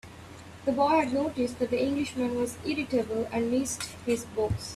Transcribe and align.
The 0.65 0.71
boy 0.71 0.99
had 1.01 1.13
noticed 1.13 1.59
that 1.59 1.69
the 1.69 1.79
Englishman 1.79 2.33
was 2.33 2.57
irritable, 2.65 3.27
and 3.31 3.51
missed 3.51 3.83
his 4.03 4.25
books. 4.25 4.69